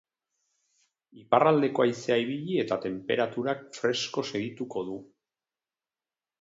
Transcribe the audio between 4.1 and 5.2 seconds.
segituko du.